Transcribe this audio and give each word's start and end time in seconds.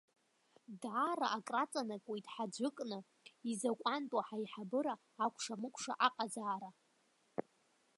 Даара 0.81 1.27
акраҵанакуеит 1.37 2.25
ҳаӡәыкны, 2.33 2.99
изакәантәу 3.51 4.21
ҳаиҳабыра 4.27 4.95
акәша-мыкәша 5.23 5.93
аҟазаара. 6.07 6.69